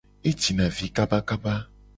E 0.29 0.31
jina 0.39 0.67
vi 0.77 0.87
kabakaba. 0.95 1.55